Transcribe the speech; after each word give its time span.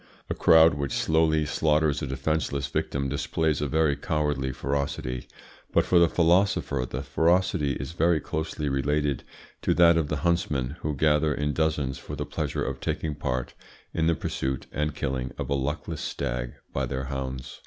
A 0.31 0.33
crowd 0.33 0.73
which 0.73 0.93
slowly 0.93 1.45
slaughters 1.45 2.01
a 2.01 2.07
defenceless 2.07 2.65
victim 2.65 3.07
displays 3.07 3.61
a 3.61 3.67
very 3.67 3.95
cowardly 3.95 4.51
ferocity; 4.51 5.27
but 5.71 5.85
for 5.85 5.99
the 5.99 6.09
philosopher 6.09 6.87
this 6.89 7.05
ferocity 7.05 7.73
is 7.73 7.91
very 7.91 8.19
closely 8.19 8.67
related 8.67 9.23
to 9.61 9.75
that 9.75 9.97
of 9.97 10.07
the 10.07 10.15
huntsmen 10.25 10.75
who 10.79 10.95
gather 10.95 11.35
in 11.35 11.53
dozens 11.53 11.99
for 11.99 12.15
the 12.15 12.25
pleasure 12.25 12.65
of 12.65 12.79
taking 12.79 13.13
part 13.13 13.53
in 13.93 14.07
the 14.07 14.15
pursuit 14.15 14.65
and 14.71 14.95
killing 14.95 15.33
of 15.37 15.51
a 15.51 15.53
luckless 15.53 16.01
stag 16.01 16.53
by 16.73 16.87
their 16.87 17.03
hounds. 17.03 17.59